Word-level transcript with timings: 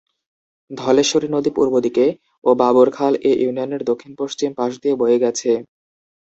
ধলেশ্বরী 0.71 1.27
নদী 1.31 1.51
পূর্ব 1.57 1.73
দিকে 1.85 2.05
ও 2.43 2.49
বাবর 2.61 2.87
খাল 2.93 3.13
এ 3.21 3.41
ইউনিয়নের 3.41 3.81
দক্ষিণ-পশ্চিম 3.89 4.49
পাশ 4.59 4.71
দিয়ে 4.81 4.95
বয়ে 5.01 5.21
গেছে। 5.23 5.51